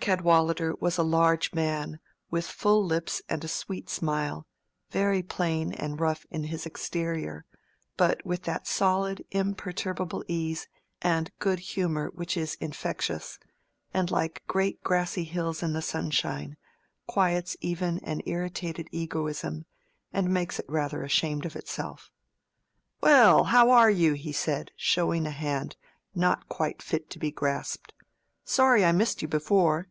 [0.00, 1.98] Cadwallader was a large man,
[2.30, 4.46] with full lips and a sweet smile;
[4.92, 7.44] very plain and rough in his exterior,
[7.96, 10.68] but with that solid imperturbable ease
[11.02, 13.40] and good humor which is infectious,
[13.92, 16.56] and like great grassy hills in the sunshine,
[17.08, 19.66] quiets even an irritated egoism,
[20.12, 22.12] and makes it rather ashamed of itself.
[23.00, 25.74] "Well, how are you?" he said, showing a hand
[26.14, 27.92] not quite fit to be grasped.
[28.42, 29.86] "Sorry I missed you before.